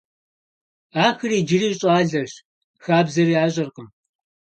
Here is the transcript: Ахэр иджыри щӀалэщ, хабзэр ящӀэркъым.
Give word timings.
Ахэр 1.05 1.31
иджыри 1.39 1.69
щӀалэщ, 1.79 2.33
хабзэр 2.83 3.29
ящӀэркъым. 3.43 3.87